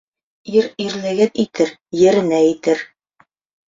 Ир 0.53 0.69
ирлеген 0.85 1.31
итер, 1.45 1.77
еренә 2.07 2.43
етер. 2.49 2.87